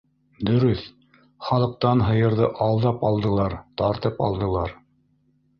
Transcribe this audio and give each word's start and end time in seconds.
Дөрөҫ, 0.49 0.79
халыҡтан 1.49 2.01
һыйырҙы 2.07 2.49
алдап 2.69 3.05
алдылар, 3.11 3.57
тартып 3.83 4.25
алдылар. 4.31 4.79